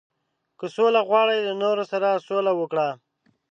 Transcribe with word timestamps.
•که 0.59 0.65
سوله 0.75 1.01
غواړې، 1.09 1.37
له 1.47 1.53
نورو 1.63 1.83
سره 1.91 2.23
سوله 2.27 2.51
وکړه. 2.55 2.87